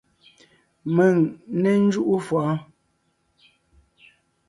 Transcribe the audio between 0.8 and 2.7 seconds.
Mèŋ n né ńjúʼu fʉʼɔɔn!